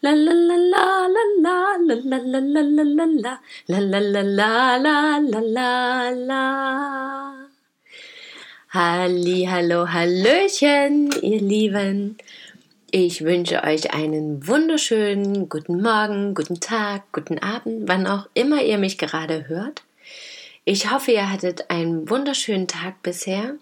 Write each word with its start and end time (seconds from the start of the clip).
la 0.00 0.12
Halli, 8.70 9.48
hallo, 9.50 9.88
hallöchen, 9.88 11.10
ihr 11.20 11.40
Lieben. 11.40 12.16
Ich 12.92 13.24
wünsche 13.24 13.64
euch 13.64 13.92
einen 13.92 14.46
wunderschönen 14.46 15.48
guten 15.48 15.82
Morgen, 15.82 16.34
guten 16.34 16.60
Tag, 16.60 17.02
guten 17.12 17.40
Abend, 17.40 17.88
wann 17.88 18.06
auch 18.06 18.28
immer 18.34 18.62
ihr 18.62 18.78
mich 18.78 18.98
gerade 18.98 19.48
hört. 19.48 19.82
Ich 20.64 20.92
hoffe, 20.92 21.10
ihr 21.10 21.28
hattet 21.28 21.70
einen 21.70 22.08
wunderschönen 22.08 22.68
Tag 22.68 23.02
bisher. 23.02 23.56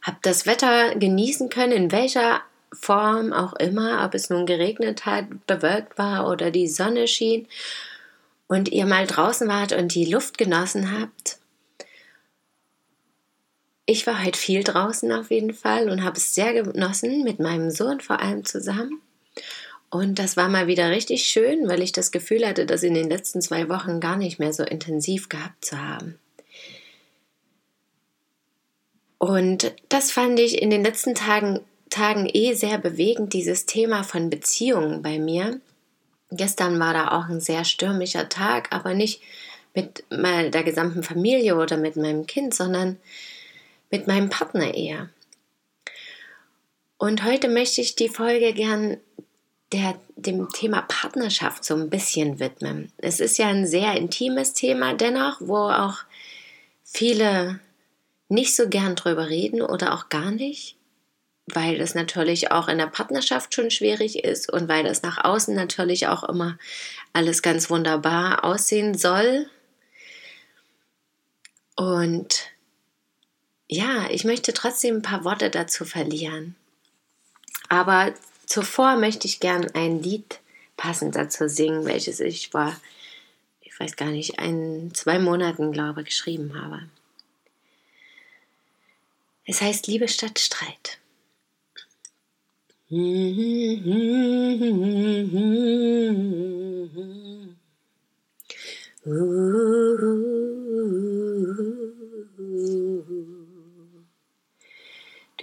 Habt 0.00 0.24
das 0.24 0.46
Wetter 0.46 0.94
genießen 0.94 1.50
können, 1.50 1.72
in 1.72 1.92
welcher 1.92 2.40
Form 2.72 3.32
auch 3.32 3.54
immer, 3.54 4.04
ob 4.04 4.14
es 4.14 4.30
nun 4.30 4.46
geregnet 4.46 5.06
hat, 5.06 5.46
bewölkt 5.46 5.98
war 5.98 6.28
oder 6.28 6.50
die 6.50 6.68
Sonne 6.68 7.08
schien 7.08 7.46
und 8.46 8.70
ihr 8.70 8.86
mal 8.86 9.06
draußen 9.06 9.48
wart 9.48 9.72
und 9.72 9.94
die 9.94 10.06
Luft 10.06 10.38
genossen 10.38 10.98
habt. 10.98 11.38
Ich 13.86 14.06
war 14.06 14.22
heute 14.22 14.38
viel 14.38 14.64
draußen 14.64 15.10
auf 15.12 15.30
jeden 15.30 15.54
Fall 15.54 15.88
und 15.88 16.04
habe 16.04 16.18
es 16.18 16.34
sehr 16.34 16.52
genossen, 16.52 17.24
mit 17.24 17.38
meinem 17.38 17.70
Sohn 17.70 18.00
vor 18.00 18.20
allem 18.20 18.44
zusammen. 18.44 19.00
Und 19.90 20.18
das 20.18 20.36
war 20.36 20.48
mal 20.50 20.66
wieder 20.66 20.90
richtig 20.90 21.24
schön, 21.24 21.68
weil 21.68 21.82
ich 21.82 21.92
das 21.92 22.10
Gefühl 22.10 22.46
hatte, 22.46 22.66
das 22.66 22.82
in 22.82 22.92
den 22.92 23.08
letzten 23.08 23.40
zwei 23.40 23.68
Wochen 23.70 24.00
gar 24.00 24.16
nicht 24.16 24.38
mehr 24.38 24.52
so 24.52 24.62
intensiv 24.62 25.30
gehabt 25.30 25.64
zu 25.64 25.78
haben. 25.78 26.18
Und 29.16 29.74
das 29.88 30.12
fand 30.12 30.38
ich 30.38 30.60
in 30.60 30.70
den 30.70 30.84
letzten 30.84 31.14
Tagen 31.14 31.60
Tagen 31.88 32.28
eh 32.32 32.54
sehr 32.54 32.78
bewegend, 32.78 33.32
dieses 33.32 33.66
Thema 33.66 34.02
von 34.02 34.30
Beziehungen 34.30 35.02
bei 35.02 35.18
mir. 35.18 35.60
Gestern 36.30 36.78
war 36.78 36.92
da 36.92 37.08
auch 37.12 37.28
ein 37.28 37.40
sehr 37.40 37.64
stürmischer 37.64 38.28
Tag, 38.28 38.72
aber 38.72 38.94
nicht 38.94 39.22
mit 39.74 40.04
der 40.10 40.64
gesamten 40.64 41.02
Familie 41.02 41.56
oder 41.56 41.76
mit 41.76 41.96
meinem 41.96 42.26
Kind, 42.26 42.54
sondern 42.54 42.98
mit 43.90 44.06
meinem 44.06 44.28
Partner 44.28 44.74
eher. 44.74 45.08
Und 46.98 47.24
heute 47.24 47.48
möchte 47.48 47.80
ich 47.80 47.94
die 47.94 48.08
Folge 48.08 48.52
gern 48.52 48.98
der, 49.72 49.98
dem 50.16 50.48
Thema 50.48 50.82
Partnerschaft 50.82 51.64
so 51.64 51.74
ein 51.74 51.90
bisschen 51.90 52.40
widmen. 52.40 52.90
Es 52.98 53.20
ist 53.20 53.38
ja 53.38 53.48
ein 53.48 53.66
sehr 53.66 53.94
intimes 53.94 54.52
Thema 54.52 54.94
dennoch, 54.94 55.36
wo 55.40 55.56
auch 55.56 55.98
viele 56.82 57.60
nicht 58.28 58.56
so 58.56 58.68
gern 58.68 58.96
drüber 58.96 59.28
reden 59.28 59.62
oder 59.62 59.94
auch 59.94 60.08
gar 60.08 60.30
nicht 60.30 60.77
weil 61.54 61.78
das 61.78 61.94
natürlich 61.94 62.50
auch 62.50 62.68
in 62.68 62.78
der 62.78 62.86
Partnerschaft 62.86 63.54
schon 63.54 63.70
schwierig 63.70 64.24
ist 64.24 64.52
und 64.52 64.68
weil 64.68 64.84
das 64.84 65.02
nach 65.02 65.24
außen 65.24 65.54
natürlich 65.54 66.06
auch 66.08 66.24
immer 66.24 66.58
alles 67.12 67.42
ganz 67.42 67.70
wunderbar 67.70 68.44
aussehen 68.44 68.96
soll. 68.96 69.48
Und 71.76 72.50
ja, 73.68 74.08
ich 74.10 74.24
möchte 74.24 74.52
trotzdem 74.52 74.96
ein 74.96 75.02
paar 75.02 75.24
Worte 75.24 75.50
dazu 75.50 75.84
verlieren. 75.84 76.56
Aber 77.68 78.14
zuvor 78.46 78.96
möchte 78.96 79.26
ich 79.26 79.40
gern 79.40 79.70
ein 79.74 80.02
Lied 80.02 80.40
passend 80.76 81.16
dazu 81.16 81.48
singen, 81.48 81.84
welches 81.84 82.20
ich 82.20 82.50
vor, 82.50 82.74
ich 83.60 83.78
weiß 83.78 83.96
gar 83.96 84.08
nicht, 84.08 84.38
ein, 84.38 84.92
zwei 84.94 85.18
Monaten, 85.18 85.72
glaube 85.72 86.00
ich, 86.00 86.06
geschrieben 86.08 86.60
habe. 86.60 86.88
Es 89.44 89.60
heißt 89.60 89.86
Liebe 89.86 90.08
statt 90.08 90.38
Streit. 90.38 90.98
Du 92.90 92.96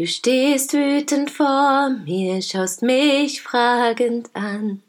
stehst 0.06 0.74
wütend 0.74 1.30
vor 1.30 1.90
mir, 2.04 2.42
schaust 2.42 2.82
mich 2.82 3.44
fragend 3.44 4.32
an, 4.34 4.82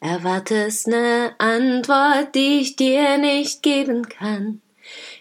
erwartest 0.00 0.88
ne 0.88 1.34
Antwort, 1.36 2.34
die 2.34 2.60
ich 2.60 2.76
dir 2.76 3.18
nicht 3.18 3.62
geben 3.62 4.08
kann. 4.08 4.62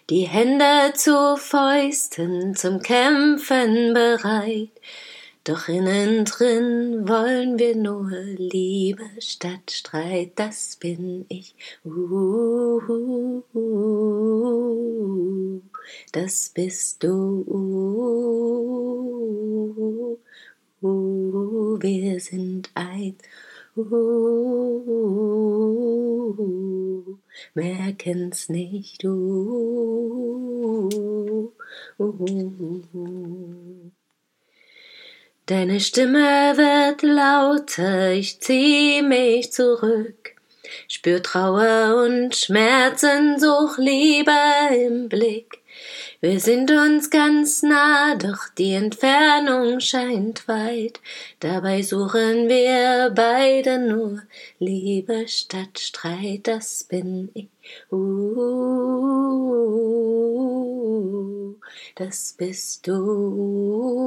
Die 0.09 0.23
Hände 0.23 0.93
zu 0.95 1.35
Fäusten 1.35 2.55
zum 2.55 2.81
Kämpfen 2.81 3.93
bereit, 3.93 4.71
doch 5.43 5.67
innen 5.67 6.25
drin 6.25 7.07
wollen 7.07 7.57
wir 7.57 7.75
nur 7.75 8.11
Liebe 8.11 9.01
statt 9.19 9.71
Streit, 9.71 10.33
das 10.35 10.75
bin 10.75 11.25
ich. 11.29 11.55
Uh, 11.83 12.79
uh, 12.87 13.41
uh, 13.55 15.61
das 16.11 16.51
bist 16.53 17.01
du. 17.03 17.43
wir 21.81 22.19
sind 22.19 22.69
eins. 22.75 23.23
merken's 27.53 28.49
nicht. 28.49 29.05
Uh, 29.05 29.91
Deine 35.51 35.81
Stimme 35.81 36.55
wird 36.55 37.01
lauter, 37.01 38.13
ich 38.13 38.39
zieh 38.39 39.01
mich 39.01 39.51
zurück. 39.51 40.35
Spür 40.87 41.21
Trauer 41.21 42.05
und 42.05 42.33
Schmerzen, 42.33 43.37
such 43.37 43.77
Liebe 43.77 44.31
im 44.73 45.09
Blick. 45.09 45.59
Wir 46.21 46.39
sind 46.39 46.71
uns 46.71 47.09
ganz 47.09 47.63
nah, 47.63 48.15
doch 48.15 48.47
die 48.57 48.71
Entfernung 48.75 49.81
scheint 49.81 50.47
weit. 50.47 51.01
Dabei 51.41 51.81
suchen 51.81 52.47
wir 52.47 53.11
beide 53.13 53.77
nur 53.77 54.21
Liebe 54.57 55.27
statt 55.27 55.79
Streit, 55.79 56.47
das 56.47 56.85
bin 56.85 57.29
ich. 57.33 57.49
Uh, 57.91 58.71
das 61.95 62.35
bist 62.37 62.87
du. 62.87 64.01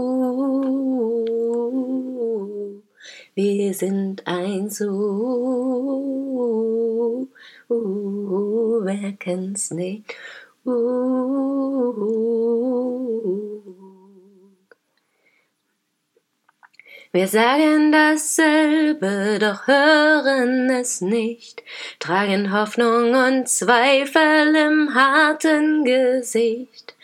Wir 3.35 3.75
sind 3.75 4.27
eins, 4.27 4.81
uh, 4.81 4.89
uh, 7.69 8.85
wer 8.85 9.13
kennt's 9.19 9.71
nicht? 9.73 10.15
Uh, 10.65 12.35
Wir 17.15 17.29
sagen 17.29 17.93
dasselbe, 17.93 19.39
doch 19.39 19.69
hören 19.69 20.69
es 20.69 21.01
nicht, 21.01 21.63
tragen 22.01 22.53
Hoffnung 22.53 23.15
und 23.15 23.49
Zweifel 23.49 24.57
im 24.57 24.97
harten 24.97 25.85
Gesicht, 25.85 26.97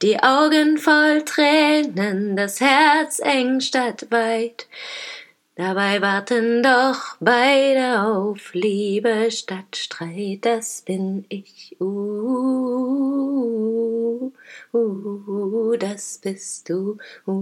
die 0.00 0.22
Augen 0.22 0.78
voll 0.78 1.24
Tränen, 1.24 2.36
das 2.36 2.60
Herz 2.60 3.18
eng 3.18 3.60
statt 3.60 4.06
weit, 4.10 4.68
Dabei 5.58 6.00
warten 6.00 6.62
doch 6.62 7.18
beide 7.18 8.00
auf 8.02 8.54
Liebe 8.54 9.28
statt 9.32 9.76
Streit, 9.76 10.44
das 10.44 10.82
bin 10.82 11.24
ich. 11.28 11.76
Uh, 11.80 11.90
uh, 14.72 15.76
das 15.76 16.20
bist 16.22 16.68
du. 16.68 16.96
Uh, 17.26 17.34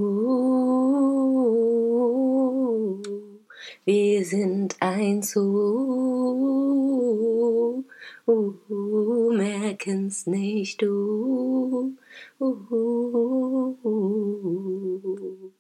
wir 3.85 4.25
sind 4.25 4.77
eins. 4.81 5.37
Uh, 5.37 7.85
uh, 8.27 9.33
merken's 9.35 10.27
nicht. 10.27 10.83
Uh, 10.83 11.93
uh, 12.41 13.77
uh. 13.85 15.51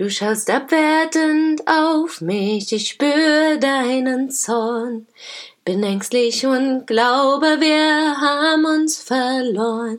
Du 0.00 0.08
schaust 0.08 0.48
abwertend 0.48 1.60
auf 1.68 2.22
mich, 2.22 2.72
ich 2.72 2.88
spür 2.88 3.58
deinen 3.58 4.30
Zorn. 4.30 5.06
Bin 5.62 5.82
ängstlich 5.82 6.46
und 6.46 6.86
glaube, 6.86 7.60
wir 7.60 8.16
haben 8.18 8.64
uns 8.64 8.96
verloren. 8.96 9.98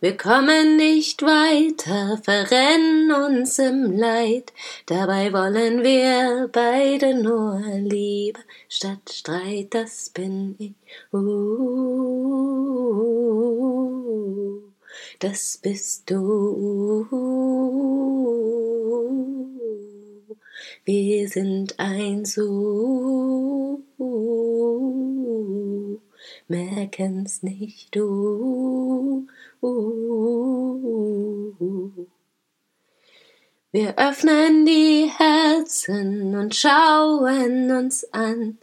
Wir 0.00 0.16
kommen 0.16 0.74
nicht 0.76 1.22
weiter, 1.22 2.20
verrennen 2.24 3.12
uns 3.12 3.60
im 3.60 3.96
Leid. 3.96 4.52
Dabei 4.86 5.32
wollen 5.32 5.84
wir 5.84 6.50
beide 6.52 7.14
nur 7.14 7.62
Liebe 7.76 8.40
statt 8.68 9.08
Streit, 9.08 9.68
das 9.70 10.10
bin 10.10 10.56
ich. 10.58 10.74
Uh, 11.12 11.22
das 15.20 15.60
bist 15.62 16.10
du. 16.10 17.06
Wir 20.84 21.28
sind 21.28 21.78
ein 21.78 22.24
So 22.24 23.82
merken's 26.48 27.42
nicht 27.42 27.94
du. 27.94 29.26
Wir 33.70 33.98
öffnen 33.98 34.64
die 34.64 35.10
Herzen 35.16 36.34
und 36.34 36.54
schauen 36.54 37.70
uns 37.70 38.04
an. 38.12 38.58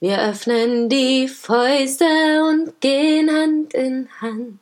Wir 0.00 0.20
öffnen 0.20 0.88
die 0.88 1.28
Fäuste 1.28 2.42
und 2.50 2.80
gehen 2.80 3.30
Hand 3.30 3.72
in 3.74 4.08
Hand. 4.20 4.58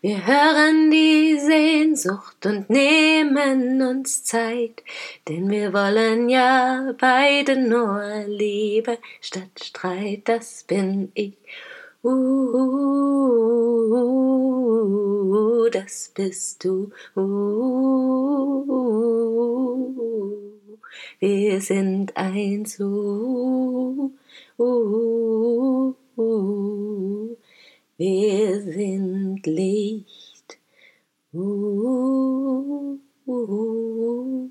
Wir 0.00 0.26
hören 0.26 0.90
die 0.90 1.38
Sehnsucht 1.38 2.46
und 2.46 2.70
nehmen 2.70 3.82
uns 3.82 4.24
Zeit, 4.24 4.82
denn 5.26 5.50
wir 5.50 5.72
wollen 5.72 6.28
ja 6.28 6.94
beide 6.98 7.56
nur 7.56 8.24
Liebe 8.26 8.98
statt 9.20 9.60
Streit, 9.60 10.22
das 10.26 10.64
bin 10.64 11.10
ich. 11.14 11.34
Uh, 12.04 12.14
das 15.72 16.12
bist 16.14 16.64
du. 16.64 16.90
Uh, 17.16 18.64
wir 21.18 21.60
sind 21.60 22.16
eins. 22.16 22.78
Uh, 22.78 24.12
uh, 24.58 25.94
uh, 26.16 27.36
wir 27.96 28.62
sind 28.62 29.17
Licht. 29.46 30.58
Uh, 31.32 32.98
uh. 33.26 34.50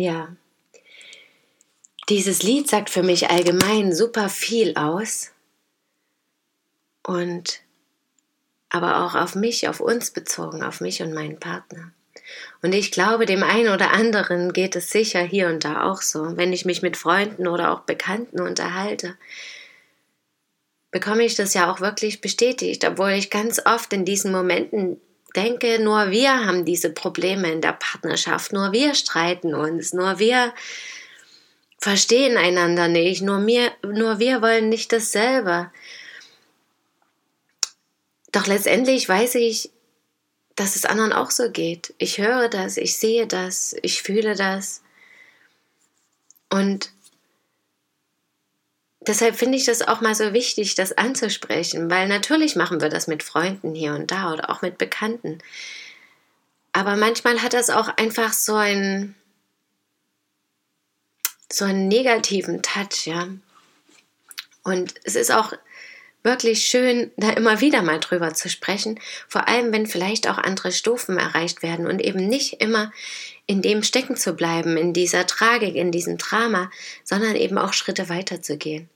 Ja, 0.00 0.36
dieses 2.08 2.44
Lied 2.44 2.68
sagt 2.70 2.88
für 2.88 3.02
mich 3.02 3.30
allgemein 3.30 3.92
super 3.92 4.28
viel 4.28 4.76
aus 4.76 5.32
und 7.04 7.62
aber 8.68 9.04
auch 9.04 9.16
auf 9.16 9.34
mich, 9.34 9.68
auf 9.68 9.80
uns 9.80 10.12
bezogen, 10.12 10.62
auf 10.62 10.80
mich 10.80 11.02
und 11.02 11.14
meinen 11.14 11.40
Partner. 11.40 11.92
Und 12.62 12.74
ich 12.74 12.90
glaube, 12.90 13.26
dem 13.26 13.42
einen 13.42 13.68
oder 13.68 13.92
anderen 13.92 14.52
geht 14.52 14.76
es 14.76 14.90
sicher 14.90 15.20
hier 15.20 15.48
und 15.48 15.64
da 15.64 15.84
auch 15.84 16.02
so. 16.02 16.36
Wenn 16.36 16.52
ich 16.52 16.64
mich 16.64 16.82
mit 16.82 16.96
Freunden 16.96 17.46
oder 17.46 17.72
auch 17.72 17.80
Bekannten 17.80 18.40
unterhalte, 18.40 19.16
bekomme 20.90 21.24
ich 21.24 21.34
das 21.34 21.54
ja 21.54 21.70
auch 21.70 21.80
wirklich 21.80 22.20
bestätigt, 22.20 22.84
obwohl 22.84 23.10
ich 23.10 23.30
ganz 23.30 23.60
oft 23.64 23.92
in 23.92 24.04
diesen 24.04 24.32
Momenten 24.32 25.00
denke, 25.36 25.78
nur 25.78 26.10
wir 26.10 26.46
haben 26.46 26.64
diese 26.64 26.90
Probleme 26.90 27.50
in 27.52 27.60
der 27.60 27.72
Partnerschaft, 27.74 28.52
nur 28.52 28.72
wir 28.72 28.94
streiten 28.94 29.54
uns, 29.54 29.92
nur 29.92 30.18
wir 30.18 30.52
verstehen 31.78 32.36
einander 32.36 32.88
nicht, 32.88 33.22
nur, 33.22 33.38
mir, 33.38 33.70
nur 33.82 34.18
wir 34.18 34.42
wollen 34.42 34.68
nicht 34.68 34.92
dasselbe. 34.92 35.70
Doch 38.32 38.46
letztendlich 38.46 39.08
weiß 39.08 39.36
ich, 39.36 39.70
dass 40.58 40.74
es 40.74 40.84
anderen 40.84 41.12
auch 41.12 41.30
so 41.30 41.50
geht. 41.50 41.94
Ich 41.98 42.18
höre 42.18 42.48
das, 42.48 42.76
ich 42.76 42.98
sehe 42.98 43.28
das, 43.28 43.76
ich 43.82 44.02
fühle 44.02 44.34
das. 44.34 44.82
Und 46.50 46.90
deshalb 49.00 49.36
finde 49.36 49.56
ich 49.56 49.64
das 49.64 49.82
auch 49.82 50.00
mal 50.00 50.16
so 50.16 50.32
wichtig, 50.32 50.74
das 50.74 50.98
anzusprechen, 50.98 51.88
weil 51.90 52.08
natürlich 52.08 52.56
machen 52.56 52.80
wir 52.80 52.88
das 52.88 53.06
mit 53.06 53.22
Freunden 53.22 53.72
hier 53.72 53.94
und 53.94 54.10
da 54.10 54.32
oder 54.32 54.50
auch 54.50 54.60
mit 54.60 54.78
Bekannten. 54.78 55.38
Aber 56.72 56.96
manchmal 56.96 57.40
hat 57.40 57.52
das 57.52 57.70
auch 57.70 57.88
einfach 57.96 58.32
so 58.32 58.56
einen, 58.56 59.14
so 61.52 61.66
einen 61.66 61.86
negativen 61.86 62.62
Touch, 62.62 63.06
ja. 63.06 63.28
Und 64.64 64.94
es 65.04 65.14
ist 65.14 65.30
auch 65.30 65.52
wirklich 66.22 66.66
schön, 66.66 67.10
da 67.16 67.30
immer 67.30 67.60
wieder 67.60 67.82
mal 67.82 68.00
drüber 68.00 68.34
zu 68.34 68.48
sprechen, 68.48 69.00
vor 69.28 69.48
allem 69.48 69.72
wenn 69.72 69.86
vielleicht 69.86 70.28
auch 70.28 70.38
andere 70.38 70.72
Stufen 70.72 71.18
erreicht 71.18 71.62
werden 71.62 71.86
und 71.86 72.00
eben 72.00 72.26
nicht 72.28 72.60
immer 72.60 72.92
in 73.46 73.62
dem 73.62 73.82
stecken 73.82 74.16
zu 74.16 74.34
bleiben, 74.34 74.76
in 74.76 74.92
dieser 74.92 75.26
Tragik, 75.26 75.74
in 75.74 75.90
diesem 75.90 76.18
Drama, 76.18 76.70
sondern 77.04 77.34
eben 77.36 77.56
auch 77.56 77.72
Schritte 77.72 78.08
weiter 78.08 78.42
zu 78.42 78.58
gehen. 78.58 78.88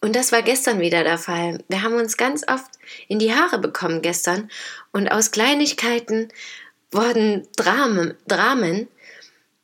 Und 0.00 0.16
das 0.16 0.32
war 0.32 0.42
gestern 0.42 0.80
wieder 0.80 1.04
der 1.04 1.18
Fall. 1.18 1.62
Wir 1.68 1.82
haben 1.82 1.94
uns 1.94 2.16
ganz 2.16 2.42
oft 2.48 2.70
in 3.08 3.18
die 3.18 3.34
Haare 3.34 3.58
bekommen 3.58 4.00
gestern 4.00 4.50
und 4.92 5.12
aus 5.12 5.30
Kleinigkeiten 5.30 6.28
wurden 6.90 7.46
Dramen, 7.56 8.14
Dramen 8.26 8.88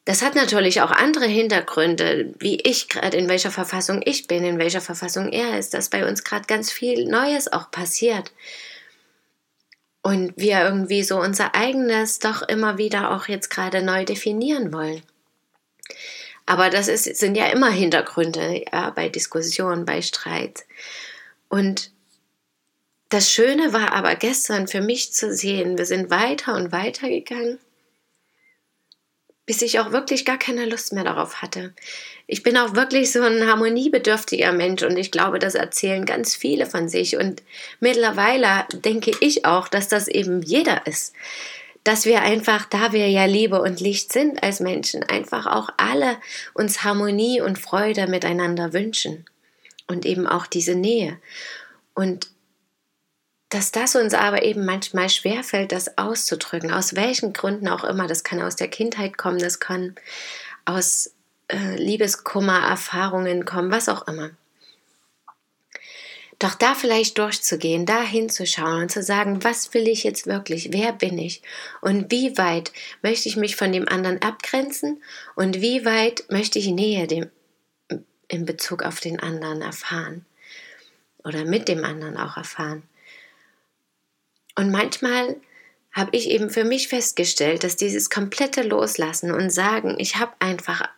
das 0.06 0.22
hat 0.22 0.36
natürlich 0.36 0.82
auch 0.82 0.92
andere 0.92 1.26
Hintergründe, 1.26 2.32
wie 2.38 2.60
ich 2.60 2.88
gerade, 2.88 3.16
in 3.16 3.28
welcher 3.28 3.50
Verfassung 3.50 4.02
ich 4.04 4.28
bin, 4.28 4.44
in 4.44 4.56
welcher 4.60 4.80
Verfassung 4.80 5.32
er 5.32 5.58
ist, 5.58 5.74
dass 5.74 5.90
bei 5.90 6.08
uns 6.08 6.22
gerade 6.22 6.46
ganz 6.46 6.70
viel 6.70 7.08
Neues 7.08 7.52
auch 7.52 7.72
passiert. 7.72 8.32
Und 10.02 10.32
wir 10.36 10.60
irgendwie 10.60 11.02
so 11.02 11.20
unser 11.20 11.56
eigenes 11.56 12.20
doch 12.20 12.42
immer 12.42 12.78
wieder 12.78 13.10
auch 13.16 13.26
jetzt 13.26 13.50
gerade 13.50 13.82
neu 13.82 14.04
definieren 14.04 14.72
wollen. 14.72 15.02
Aber 16.46 16.70
das 16.70 16.86
ist, 16.86 17.16
sind 17.16 17.36
ja 17.36 17.46
immer 17.46 17.70
Hintergründe 17.70 18.62
ja, 18.72 18.90
bei 18.90 19.08
Diskussionen, 19.08 19.84
bei 19.86 20.02
Streit. 20.02 20.66
Und 21.48 21.90
das 23.08 23.32
Schöne 23.32 23.72
war 23.72 23.92
aber 23.92 24.14
gestern 24.14 24.68
für 24.68 24.80
mich 24.80 25.12
zu 25.12 25.34
sehen, 25.34 25.76
wir 25.76 25.84
sind 25.84 26.10
weiter 26.10 26.54
und 26.54 26.70
weiter 26.70 27.08
gegangen 27.08 27.58
bis 29.46 29.62
ich 29.62 29.78
auch 29.78 29.92
wirklich 29.92 30.24
gar 30.24 30.38
keine 30.38 30.66
Lust 30.66 30.92
mehr 30.92 31.04
darauf 31.04 31.40
hatte. 31.40 31.72
Ich 32.26 32.42
bin 32.42 32.56
auch 32.56 32.74
wirklich 32.74 33.12
so 33.12 33.22
ein 33.22 33.46
harmoniebedürftiger 33.46 34.52
Mensch 34.52 34.82
und 34.82 34.96
ich 34.96 35.12
glaube, 35.12 35.38
das 35.38 35.54
erzählen 35.54 36.04
ganz 36.04 36.34
viele 36.34 36.66
von 36.66 36.88
sich. 36.88 37.16
Und 37.16 37.42
mittlerweile 37.78 38.66
denke 38.72 39.12
ich 39.20 39.44
auch, 39.44 39.68
dass 39.68 39.86
das 39.86 40.08
eben 40.08 40.42
jeder 40.42 40.86
ist. 40.86 41.14
Dass 41.84 42.04
wir 42.04 42.22
einfach, 42.22 42.66
da 42.66 42.92
wir 42.92 43.08
ja 43.08 43.26
Liebe 43.26 43.62
und 43.62 43.80
Licht 43.80 44.12
sind 44.12 44.42
als 44.42 44.58
Menschen, 44.58 45.04
einfach 45.04 45.46
auch 45.46 45.70
alle 45.76 46.16
uns 46.52 46.82
Harmonie 46.82 47.40
und 47.40 47.60
Freude 47.60 48.08
miteinander 48.08 48.72
wünschen. 48.72 49.24
Und 49.86 50.04
eben 50.04 50.26
auch 50.26 50.48
diese 50.48 50.74
Nähe. 50.74 51.20
Und 51.94 52.26
dass 53.48 53.70
das 53.70 53.94
uns 53.94 54.12
aber 54.12 54.42
eben 54.42 54.64
manchmal 54.64 55.08
schwerfällt, 55.08 55.72
das 55.72 55.98
auszudrücken, 55.98 56.72
aus 56.72 56.96
welchen 56.96 57.32
Gründen 57.32 57.68
auch 57.68 57.84
immer. 57.84 58.06
Das 58.06 58.24
kann 58.24 58.42
aus 58.42 58.56
der 58.56 58.68
Kindheit 58.68 59.16
kommen, 59.16 59.38
das 59.38 59.60
kann 59.60 59.94
aus 60.64 61.12
äh, 61.48 61.76
Liebeskummer-Erfahrungen 61.76 63.44
kommen, 63.44 63.70
was 63.70 63.88
auch 63.88 64.08
immer. 64.08 64.30
Doch 66.38 66.54
da 66.54 66.74
vielleicht 66.74 67.16
durchzugehen, 67.16 67.86
da 67.86 68.02
hinzuschauen 68.02 68.82
und 68.82 68.90
zu 68.90 69.02
sagen, 69.02 69.42
was 69.42 69.72
will 69.72 69.88
ich 69.88 70.04
jetzt 70.04 70.26
wirklich, 70.26 70.70
wer 70.70 70.92
bin 70.92 71.16
ich 71.16 71.40
und 71.80 72.10
wie 72.10 72.36
weit 72.36 72.72
möchte 73.00 73.28
ich 73.28 73.36
mich 73.36 73.56
von 73.56 73.72
dem 73.72 73.88
anderen 73.88 74.20
abgrenzen 74.20 75.02
und 75.34 75.62
wie 75.62 75.86
weit 75.86 76.24
möchte 76.28 76.58
ich 76.58 76.66
Nähe 76.66 77.06
dem, 77.06 77.30
in 78.28 78.44
Bezug 78.44 78.82
auf 78.82 79.00
den 79.00 79.18
anderen 79.18 79.62
erfahren 79.62 80.26
oder 81.24 81.46
mit 81.46 81.68
dem 81.68 81.84
anderen 81.84 82.18
auch 82.18 82.36
erfahren. 82.36 82.82
Und 84.56 84.70
manchmal 84.70 85.36
habe 85.92 86.16
ich 86.16 86.28
eben 86.28 86.50
für 86.50 86.64
mich 86.64 86.88
festgestellt, 86.88 87.64
dass 87.64 87.76
dieses 87.76 88.10
komplette 88.10 88.62
Loslassen 88.62 89.30
und 89.30 89.50
sagen, 89.50 89.96
ich 89.98 90.16
habe 90.16 90.32
einfach 90.40 90.88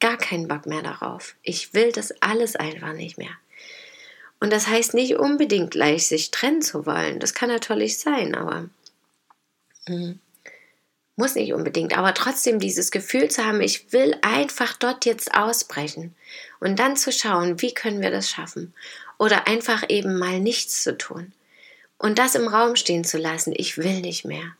gar 0.00 0.16
keinen 0.16 0.48
Bock 0.48 0.66
mehr 0.66 0.82
darauf. 0.82 1.36
Ich 1.42 1.74
will 1.74 1.92
das 1.92 2.12
alles 2.22 2.56
einfach 2.56 2.94
nicht 2.94 3.18
mehr. 3.18 3.36
Und 4.40 4.52
das 4.52 4.68
heißt 4.68 4.94
nicht 4.94 5.16
unbedingt 5.16 5.72
gleich 5.72 6.06
sich 6.06 6.30
trennen 6.30 6.62
zu 6.62 6.86
wollen. 6.86 7.18
Das 7.18 7.34
kann 7.34 7.48
natürlich 7.48 7.98
sein, 7.98 8.34
aber 8.34 8.68
mh, 9.88 10.14
muss 11.16 11.34
nicht 11.34 11.52
unbedingt. 11.52 11.98
Aber 11.98 12.14
trotzdem 12.14 12.60
dieses 12.60 12.92
Gefühl 12.92 13.28
zu 13.28 13.44
haben, 13.44 13.60
ich 13.60 13.92
will 13.92 14.16
einfach 14.22 14.74
dort 14.74 15.04
jetzt 15.04 15.34
ausbrechen 15.34 16.14
und 16.60 16.78
dann 16.78 16.96
zu 16.96 17.10
schauen, 17.10 17.60
wie 17.60 17.74
können 17.74 18.00
wir 18.00 18.12
das 18.12 18.30
schaffen. 18.30 18.72
Oder 19.18 19.48
einfach 19.48 19.84
eben 19.88 20.16
mal 20.16 20.38
nichts 20.38 20.84
zu 20.84 20.96
tun. 20.96 21.32
Und 21.98 22.18
das 22.18 22.34
im 22.36 22.46
Raum 22.46 22.76
stehen 22.76 23.04
zu 23.04 23.18
lassen, 23.18 23.52
ich 23.56 23.76
will 23.76 24.00
nicht 24.00 24.24
mehr. 24.24 24.56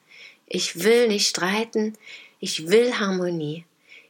Ich 0.47 0.83
will 0.83 1.09
nicht 1.09 1.29
streiten, 1.29 1.97
ich 2.41 2.69
will 2.69 2.99
Harmonie. 2.99 3.65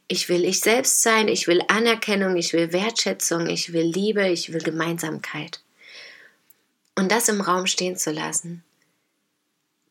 Ich 0.07 0.27
will 0.27 0.43
ich 0.43 0.59
selbst 0.59 1.03
sein, 1.03 1.27
ich 1.27 1.47
will 1.47 1.61
Anerkennung, 1.67 2.35
ich 2.35 2.53
will 2.53 2.73
Wertschätzung, 2.73 3.47
ich 3.47 3.73
will 3.73 3.85
Liebe, 3.85 4.27
ich 4.27 4.51
will 4.51 4.61
Gemeinsamkeit. 4.61 5.61
Und 6.95 7.11
das 7.11 7.29
im 7.29 7.41
Raum 7.41 7.67
stehen 7.67 7.95
zu 7.95 8.11
lassen. 8.11 8.63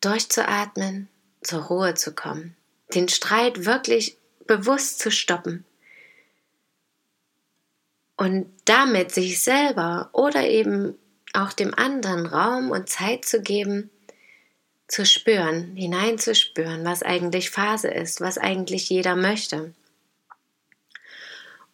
Durchzuatmen, 0.00 1.08
zur 1.42 1.62
Ruhe 1.62 1.94
zu 1.94 2.12
kommen. 2.14 2.56
Den 2.92 3.08
Streit 3.08 3.64
wirklich 3.64 4.16
bewusst 4.46 4.98
zu 4.98 5.12
stoppen. 5.12 5.64
Und 8.16 8.52
damit 8.64 9.12
sich 9.12 9.40
selber 9.40 10.10
oder 10.12 10.48
eben 10.48 10.98
auch 11.34 11.52
dem 11.52 11.74
anderen 11.74 12.26
Raum 12.26 12.70
und 12.70 12.88
Zeit 12.88 13.24
zu 13.24 13.42
geben, 13.42 13.90
zu 14.86 15.04
spüren, 15.04 15.76
hineinzuspüren, 15.76 16.84
was 16.84 17.02
eigentlich 17.02 17.50
Phase 17.50 17.88
ist, 17.88 18.20
was 18.20 18.38
eigentlich 18.38 18.88
jeder 18.88 19.16
möchte 19.16 19.74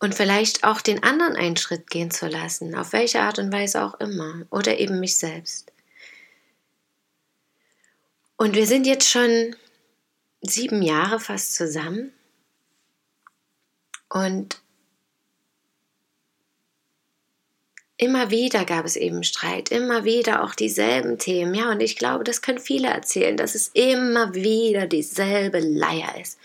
und 0.05 0.15
vielleicht 0.15 0.65
auch 0.65 0.83
den 0.83 1.03
anderen 1.03 1.35
einen 1.35 1.57
Schritt 1.57 1.89
gehen 1.89 2.11
zu 2.11 2.29
lassen, 2.29 2.75
auf 2.75 2.93
welche 2.93 3.23
Art 3.23 3.39
und 3.39 3.51
Weise 3.53 3.83
auch 3.83 3.95
immer, 4.01 4.47
oder 4.51 4.79
eben 4.79 5.01
mich 5.01 5.17
selbst. 5.17 5.73
Und 8.37 8.55
wir 8.55 8.67
sind 8.67 8.87
jetzt 8.87 9.09
schon 9.09 9.57
sieben 10.43 10.83
Jahre 10.83 11.21
fast 11.21 11.55
zusammen 11.55 12.13
und 14.11 14.61
Immer 17.97 18.31
wieder 18.31 18.65
gab 18.65 18.85
es 18.85 18.97
eben 18.97 19.23
Streit, 19.23 19.71
immer 19.71 20.05
wieder 20.05 20.43
auch 20.43 20.57
dieselben 20.57 21.17
Themen. 21.17 21.55
Ja, 21.55 21.71
und 21.71 21.81
ich 21.81 21.97
glaube, 21.97 22.25
das 22.25 22.43
können 22.43 22.59
viele 22.59 22.89
erzählen, 22.89 23.37
dass 23.37 23.55
es 23.55 23.69
immer 23.69 24.35
wieder 24.35 24.87
dieselbe 24.87 25.61
Leier 25.61 26.21
ist. 26.21 26.39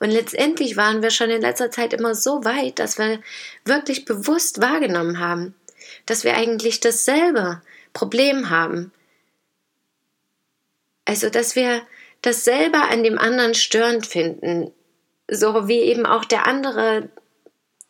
Und 0.00 0.10
letztendlich 0.10 0.78
waren 0.78 1.02
wir 1.02 1.10
schon 1.10 1.28
in 1.28 1.42
letzter 1.42 1.70
Zeit 1.70 1.92
immer 1.92 2.14
so 2.14 2.44
weit, 2.44 2.78
dass 2.78 2.96
wir 2.96 3.20
wirklich 3.66 4.06
bewusst 4.06 4.62
wahrgenommen 4.62 5.18
haben, 5.18 5.54
dass 6.06 6.24
wir 6.24 6.36
eigentlich 6.36 6.80
dasselbe 6.80 7.60
Problem 7.92 8.48
haben. 8.48 8.90
Also, 11.04 11.28
dass 11.28 11.54
wir 11.54 11.82
dasselbe 12.22 12.78
an 12.80 13.02
dem 13.04 13.18
anderen 13.18 13.52
störend 13.52 14.06
finden, 14.06 14.72
so 15.28 15.68
wie 15.68 15.80
eben 15.80 16.06
auch 16.06 16.24
der 16.24 16.46
andere 16.46 17.10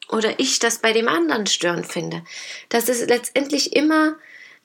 oder 0.09 0.39
ich 0.39 0.59
das 0.59 0.79
bei 0.79 0.93
dem 0.93 1.09
anderen 1.09 1.47
störend 1.47 1.87
finde, 1.87 2.23
dass 2.69 2.89
es 2.89 3.07
letztendlich 3.07 3.75
immer 3.75 4.17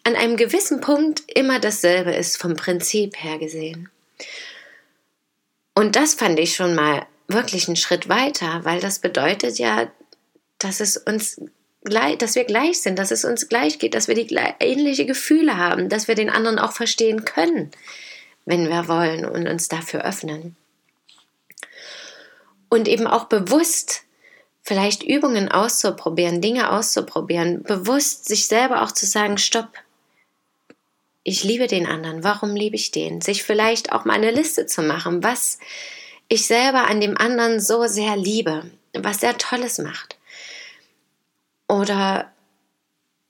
an 0.03 0.15
einem 0.15 0.37
gewissen 0.37 0.81
Punkt 0.81 1.23
immer 1.27 1.59
dasselbe 1.59 2.13
ist, 2.13 2.37
vom 2.37 2.55
Prinzip 2.55 3.21
her 3.21 3.37
gesehen. 3.37 3.89
Und 5.75 5.95
das 5.95 6.13
fand 6.13 6.39
ich 6.39 6.55
schon 6.55 6.75
mal 6.75 7.05
wirklich 7.27 7.67
einen 7.67 7.77
Schritt 7.77 8.09
weiter, 8.09 8.65
weil 8.65 8.79
das 8.79 8.99
bedeutet 8.99 9.59
ja, 9.59 9.91
dass 10.57 10.79
es 10.79 10.97
uns 10.97 11.41
dass 11.81 12.35
wir 12.35 12.43
gleich 12.43 12.81
sind, 12.81 12.99
dass 12.99 13.09
es 13.09 13.23
uns 13.23 13.47
gleich 13.47 13.79
geht, 13.79 13.93
dass 13.93 14.09
wir 14.09 14.15
die 14.15 14.37
ähnliche 14.59 15.05
Gefühle 15.05 15.55
haben, 15.55 15.87
dass 15.87 16.09
wir 16.09 16.15
den 16.15 16.29
anderen 16.29 16.59
auch 16.59 16.73
verstehen 16.73 17.23
können, 17.23 17.71
wenn 18.45 18.67
wir 18.67 18.89
wollen 18.89 19.25
und 19.25 19.47
uns 19.47 19.69
dafür 19.69 20.03
öffnen. 20.03 20.57
Und 22.67 22.89
eben 22.89 23.07
auch 23.07 23.25
bewusst 23.25 24.03
vielleicht 24.61 25.03
Übungen 25.03 25.49
auszuprobieren, 25.49 26.41
Dinge 26.41 26.71
auszuprobieren, 26.71 27.63
bewusst 27.63 28.25
sich 28.25 28.47
selber 28.47 28.83
auch 28.83 28.91
zu 28.91 29.05
sagen, 29.05 29.37
stopp, 29.37 29.69
ich 31.23 31.43
liebe 31.43 31.67
den 31.67 31.85
anderen, 31.85 32.23
warum 32.23 32.55
liebe 32.55 32.75
ich 32.75 32.91
den? 32.91 33.21
Sich 33.21 33.43
vielleicht 33.43 33.91
auch 33.91 34.05
mal 34.05 34.13
eine 34.13 34.31
Liste 34.31 34.65
zu 34.65 34.81
machen, 34.81 35.23
was 35.23 35.59
ich 36.27 36.45
selber 36.45 36.87
an 36.87 37.01
dem 37.01 37.17
anderen 37.17 37.59
so 37.59 37.87
sehr 37.87 38.15
liebe, 38.15 38.69
was 38.93 39.21
er 39.23 39.37
Tolles 39.37 39.79
macht. 39.79 40.17
Oder 41.67 42.31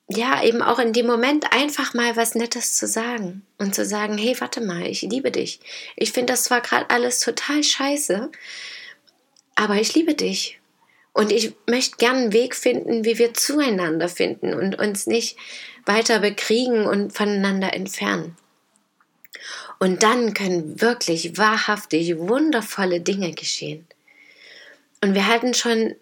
ja, 0.07 0.43
eben 0.43 0.61
auch 0.61 0.79
in 0.79 0.93
dem 0.93 1.05
Moment 1.05 1.53
einfach 1.53 1.93
mal 1.93 2.15
was 2.15 2.35
Nettes 2.35 2.73
zu 2.73 2.87
sagen 2.87 3.45
und 3.57 3.75
zu 3.75 3.85
sagen, 3.85 4.17
hey, 4.17 4.35
warte 4.39 4.61
mal, 4.61 4.85
ich 4.87 5.01
liebe 5.03 5.31
dich. 5.31 5.59
Ich 5.95 6.11
finde 6.11 6.33
das 6.33 6.45
zwar 6.45 6.61
gerade 6.61 6.89
alles 6.89 7.19
total 7.19 7.63
scheiße, 7.63 8.31
aber 9.55 9.75
ich 9.75 9.93
liebe 9.93 10.15
dich 10.15 10.58
und 11.13 11.31
ich 11.31 11.53
möchte 11.67 11.97
gern 11.97 12.15
einen 12.15 12.33
Weg 12.33 12.55
finden, 12.55 13.03
wie 13.03 13.17
wir 13.17 13.33
zueinander 13.33 14.09
finden 14.09 14.53
und 14.53 14.79
uns 14.79 15.07
nicht 15.07 15.37
weiter 15.85 16.19
bekriegen 16.19 16.85
und 16.85 17.13
voneinander 17.13 17.73
entfernen. 17.73 18.37
Und 19.79 20.03
dann 20.03 20.33
können 20.33 20.81
wirklich 20.81 21.37
wahrhaftig 21.37 22.17
wundervolle 22.17 22.99
Dinge 22.99 23.31
geschehen. 23.31 23.87
Und 25.01 25.15
wir 25.15 25.27
hatten 25.27 25.53
schon 25.53 25.95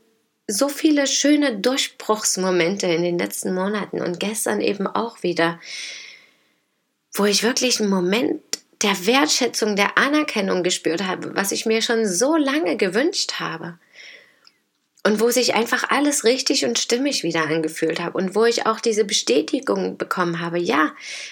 so 0.48 0.70
viele 0.70 1.08
schöne 1.08 1.58
Durchbruchsmomente 1.58 2.88
in 2.88 3.04
den 3.04 3.20
letzten 3.20 3.54
Monaten 3.54 4.02
und 4.02 4.20
gestern 4.20 4.62
eben 4.62 4.88
auch 4.88 5.22
wieder, 5.22 5.60
wo 7.14 7.26
ich 7.26 7.44
wirklich 7.44 7.80
einen 7.80 7.90
Moment 7.90 8.42
der 8.82 9.06
Wertschätzung, 9.06 9.76
der 9.76 9.98
Anerkennung 9.98 10.64
gespürt 10.64 11.04
habe, 11.04 11.36
was 11.36 11.52
ich 11.52 11.66
mir 11.66 11.82
schon 11.82 12.08
so 12.08 12.36
lange 12.36 12.78
gewünscht 12.78 13.34
habe 13.40 13.78
und 15.08 15.22
wo 15.22 15.30
sich 15.30 15.56
einfach 15.56 15.90
alles 15.90 16.26
richtig 16.26 16.66
und 16.66 16.78
stimmig 16.78 17.24
wieder 17.24 17.44
angefühlt 17.44 18.02
habe 18.02 18.18
und 18.18 18.36
wo 18.36 18.44
ich 18.44 18.66
auch 18.66 18.82
diese 18.82 19.06
Bestätigung 19.06 19.98
bekommen 19.98 20.42
habe, 20.42 20.60
ja, 20.60 20.92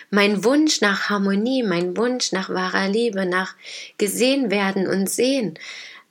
mein 0.10 0.46
Wunsch 0.46 0.80
nach 0.80 1.10
Harmonie, 1.10 1.62
mein 1.62 1.98
Wunsch 1.98 2.32
nach 2.32 2.50
wahrer 2.50 2.88
Liebe, 2.88 3.26
nach 3.26 3.54
gesehen 3.98 4.50
werden 4.50 4.88
und 4.88 5.10
sehen, 5.10 5.60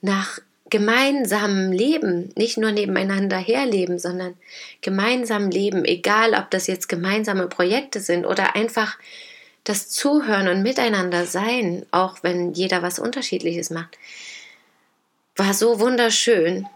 nach 0.01 0.37
gemeinsamem 0.69 1.71
Leben, 1.71 2.31
nicht 2.35 2.59
nur 2.59 2.71
nebeneinander 2.71 3.37
herleben, 3.37 3.97
sondern 3.97 4.35
gemeinsam 4.81 5.49
leben, 5.49 5.85
egal 5.85 6.35
ob 6.35 6.51
das 6.51 6.67
jetzt 6.67 6.87
gemeinsame 6.87 7.47
Projekte 7.47 7.99
sind 7.99 8.27
oder 8.27 8.55
einfach 8.55 8.99
das 9.63 9.89
Zuhören 9.89 10.49
und 10.49 10.61
Miteinander 10.61 11.25
sein, 11.25 11.83
auch 11.89 12.17
wenn 12.21 12.53
jeder 12.53 12.83
was 12.83 12.99
Unterschiedliches 12.99 13.71
macht, 13.71 13.97
war 15.35 15.55
so 15.55 15.79
wunderschön 15.79 16.67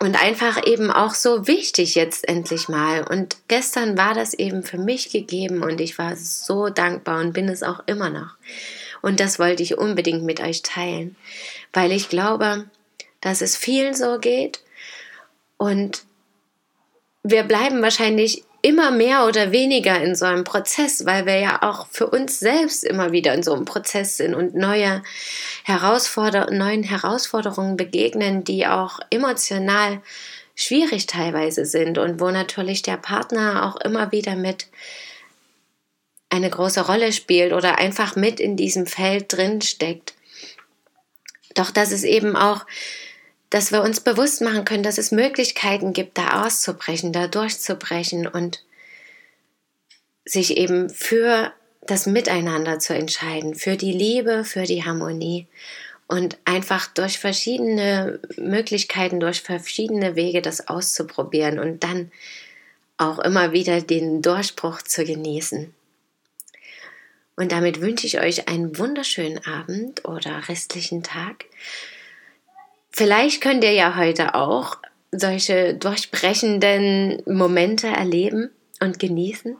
und 0.00 0.22
einfach 0.22 0.66
eben 0.66 0.90
auch 0.90 1.14
so 1.14 1.46
wichtig 1.46 1.94
jetzt 1.94 2.28
endlich 2.28 2.68
mal. 2.68 3.02
Und 3.02 3.36
gestern 3.48 3.96
war 3.96 4.14
das 4.14 4.34
eben 4.34 4.62
für 4.62 4.78
mich 4.78 5.10
gegeben 5.10 5.62
und 5.62 5.80
ich 5.80 5.98
war 5.98 6.16
so 6.16 6.68
dankbar 6.68 7.20
und 7.20 7.32
bin 7.32 7.48
es 7.48 7.62
auch 7.62 7.80
immer 7.86 8.10
noch. 8.10 8.34
Und 9.02 9.20
das 9.20 9.38
wollte 9.38 9.62
ich 9.62 9.78
unbedingt 9.78 10.24
mit 10.24 10.40
euch 10.40 10.62
teilen, 10.62 11.16
weil 11.72 11.92
ich 11.92 12.08
glaube, 12.08 12.64
dass 13.20 13.40
es 13.40 13.56
vielen 13.56 13.94
so 13.94 14.18
geht 14.18 14.60
und 15.56 16.04
wir 17.22 17.42
bleiben 17.42 17.82
wahrscheinlich 17.82 18.44
immer 18.66 18.90
mehr 18.90 19.26
oder 19.26 19.52
weniger 19.52 20.02
in 20.02 20.16
so 20.16 20.24
einem 20.24 20.42
Prozess, 20.42 21.06
weil 21.06 21.24
wir 21.24 21.38
ja 21.38 21.62
auch 21.62 21.86
für 21.88 22.08
uns 22.08 22.40
selbst 22.40 22.82
immer 22.82 23.12
wieder 23.12 23.32
in 23.32 23.44
so 23.44 23.54
einem 23.54 23.64
Prozess 23.64 24.16
sind 24.16 24.34
und 24.34 24.56
neue 24.56 25.04
Herausforder 25.62 26.50
neuen 26.50 26.82
Herausforderungen 26.82 27.76
begegnen, 27.76 28.42
die 28.42 28.66
auch 28.66 28.98
emotional 29.10 30.02
schwierig 30.56 31.06
teilweise 31.06 31.64
sind 31.64 31.96
und 31.96 32.18
wo 32.18 32.32
natürlich 32.32 32.82
der 32.82 32.96
Partner 32.96 33.66
auch 33.66 33.76
immer 33.82 34.10
wieder 34.10 34.34
mit 34.34 34.66
eine 36.28 36.50
große 36.50 36.86
Rolle 36.86 37.12
spielt 37.12 37.52
oder 37.52 37.78
einfach 37.78 38.16
mit 38.16 38.40
in 38.40 38.56
diesem 38.56 38.86
Feld 38.88 39.32
drin 39.32 39.62
steckt. 39.62 40.14
Doch 41.54 41.70
dass 41.70 41.92
es 41.92 42.02
eben 42.02 42.34
auch 42.34 42.66
dass 43.50 43.72
wir 43.72 43.82
uns 43.82 44.00
bewusst 44.00 44.40
machen 44.40 44.64
können, 44.64 44.82
dass 44.82 44.98
es 44.98 45.12
Möglichkeiten 45.12 45.92
gibt, 45.92 46.18
da 46.18 46.44
auszubrechen, 46.44 47.12
da 47.12 47.28
durchzubrechen 47.28 48.26
und 48.26 48.62
sich 50.24 50.56
eben 50.56 50.90
für 50.90 51.52
das 51.82 52.06
Miteinander 52.06 52.78
zu 52.78 52.94
entscheiden, 52.94 53.54
für 53.54 53.76
die 53.76 53.92
Liebe, 53.92 54.44
für 54.44 54.64
die 54.64 54.84
Harmonie 54.84 55.46
und 56.08 56.38
einfach 56.44 56.86
durch 56.88 57.18
verschiedene 57.18 58.20
Möglichkeiten, 58.36 59.20
durch 59.20 59.42
verschiedene 59.42 60.16
Wege 60.16 60.42
das 60.42 60.68
auszuprobieren 60.68 61.58
und 61.58 61.84
dann 61.84 62.10
auch 62.96 63.18
immer 63.18 63.52
wieder 63.52 63.80
den 63.80 64.22
Durchbruch 64.22 64.82
zu 64.82 65.04
genießen. 65.04 65.72
Und 67.36 67.52
damit 67.52 67.80
wünsche 67.80 68.06
ich 68.06 68.20
euch 68.20 68.48
einen 68.48 68.78
wunderschönen 68.78 69.44
Abend 69.44 70.06
oder 70.06 70.48
restlichen 70.48 71.02
Tag. 71.02 71.44
Vielleicht 72.90 73.40
könnt 73.40 73.64
ihr 73.64 73.72
ja 73.72 73.96
heute 73.96 74.34
auch 74.34 74.78
solche 75.12 75.74
durchbrechenden 75.74 77.22
Momente 77.26 77.88
erleben 77.88 78.50
und 78.80 78.98
genießen. 78.98 79.56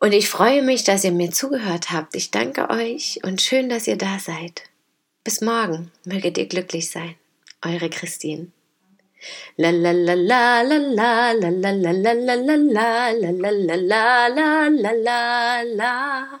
Und 0.00 0.12
ich 0.12 0.28
freue 0.28 0.62
mich, 0.62 0.84
dass 0.84 1.04
ihr 1.04 1.12
mir 1.12 1.30
zugehört 1.30 1.90
habt. 1.90 2.14
Ich 2.14 2.30
danke 2.30 2.70
euch 2.70 3.20
und 3.24 3.40
schön, 3.40 3.68
dass 3.68 3.86
ihr 3.86 3.96
da 3.96 4.18
seid. 4.18 4.62
Bis 5.24 5.40
morgen, 5.40 5.90
möget 6.04 6.36
ihr 6.36 6.46
glücklich 6.46 6.90
sein. 6.90 7.14
Eure 7.62 7.88
Christine. 7.88 8.48
La 9.56 9.70
la 9.70 9.92
la 9.92 10.14
la 10.14 10.62
la 10.62 10.76
la 10.76 11.32
la 11.32 11.70
la 11.70 11.70
la 11.70 11.92
la 11.92 12.34
la 12.34 12.34
la 12.34 13.10
la 13.12 13.50
la 13.50 13.76
la 13.76 14.28
la 14.28 14.68
la 14.68 14.92
la 14.92 15.62
la 15.62 16.40